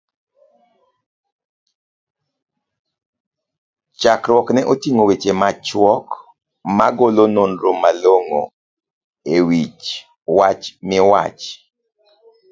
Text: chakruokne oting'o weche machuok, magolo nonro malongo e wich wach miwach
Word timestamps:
chakruokne 3.99 4.61
oting'o 4.71 5.03
weche 5.09 5.31
machuok, 5.41 6.07
magolo 6.77 7.23
nonro 7.35 7.71
malongo 7.81 8.41
e 9.35 9.37
wich 9.47 9.85
wach 10.37 10.63
miwach 10.87 11.43